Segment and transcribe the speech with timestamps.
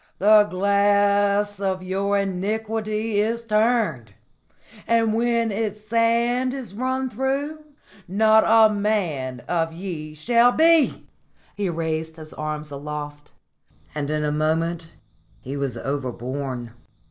[0.17, 4.15] The glass of your iniquity is turned,
[4.87, 7.59] and when its sand is run through,
[8.07, 11.05] not a man of ye shall be!"
[11.53, 13.33] He raised his arm aloft,
[13.93, 14.95] and in a moment
[15.39, 16.71] he was overborne.